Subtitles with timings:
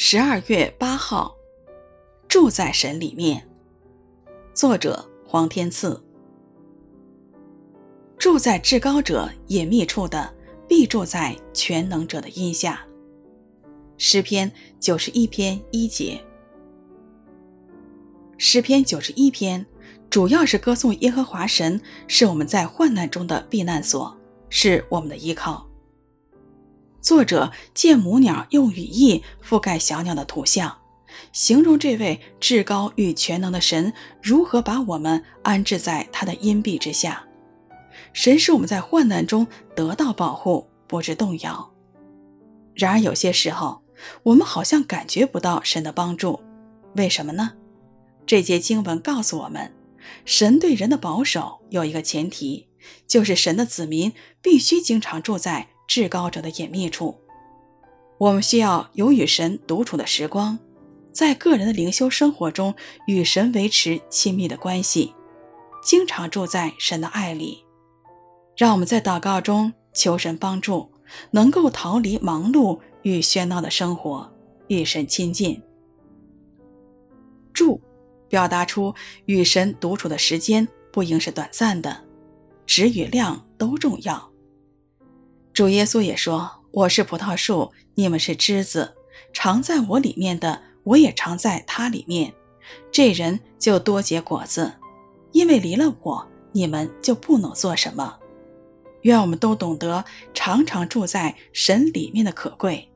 [0.00, 1.36] 十二月八号，
[2.28, 3.48] 住在神里面。
[4.54, 6.00] 作者黄天赐。
[8.16, 10.32] 住在至高者隐秘处的，
[10.68, 12.86] 必住在全能者的荫下。
[13.96, 16.24] 诗篇九十一篇一节。
[18.36, 19.66] 诗篇九十一篇
[20.08, 24.16] 主要是歌颂耶和华神是我们在患难中的避难所，
[24.48, 25.67] 是我们的依靠。
[27.00, 30.78] 作者借母鸟用羽翼覆盖小鸟的图像，
[31.32, 37.24] 形容这位至高与全能的神如何把我们安置在他的荫庇之下。
[38.12, 41.72] 神使我们在患难中得到保护，不致动摇。
[42.74, 43.82] 然而有些时候，
[44.22, 46.40] 我们好像感觉不到神的帮助，
[46.96, 47.52] 为什么呢？
[48.26, 49.72] 这节经文告诉我们，
[50.24, 52.68] 神对人的保守有一个前提，
[53.06, 54.12] 就是神的子民
[54.42, 55.68] 必须经常住在。
[55.88, 57.18] 至高者的隐秘处，
[58.18, 60.58] 我们需要有与神独处的时光，
[61.12, 62.74] 在个人的灵修生活中
[63.06, 65.14] 与神维持亲密的关系，
[65.82, 67.64] 经常住在神的爱里。
[68.54, 70.90] 让我们在祷告中求神帮助，
[71.30, 74.30] 能够逃离忙碌与喧闹的生活，
[74.66, 75.60] 与神亲近。
[77.54, 77.80] 住，
[78.28, 82.04] 表达出与神独处的时间不应是短暂的，
[82.66, 84.30] 质与量都重要。
[85.58, 88.94] 主耶稣也说：“我是葡萄树，你们是枝子。
[89.32, 92.32] 常在我里面的，我也常在他里面。
[92.92, 94.74] 这人就多结果子，
[95.32, 98.20] 因为离了我，你们就不能做什么。
[99.00, 102.88] 愿我们都懂得常常住在神里面的可贵。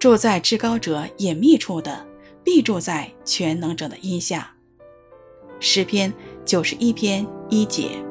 [0.00, 2.04] 住在至高者隐秘处的，
[2.42, 4.52] 必住在全能者的荫下。
[5.60, 6.12] 诗篇
[6.44, 8.04] 九十一篇一节。